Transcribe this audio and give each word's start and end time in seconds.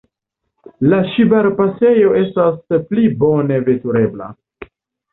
La 0.93 1.01
Ŝibar-pasejo 1.11 2.17
estas 2.23 2.59
pli 2.91 3.07
bone 3.23 3.63
veturebla. 3.71 4.35